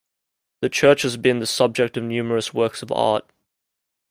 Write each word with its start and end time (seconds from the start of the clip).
The 0.61 0.69
church 0.69 1.03
has 1.03 1.15
been 1.15 1.37
the 1.37 1.45
subject 1.45 1.95
of 1.95 2.03
numerous 2.03 2.55
works 2.55 2.81
of 2.81 2.91
art. 2.91 3.23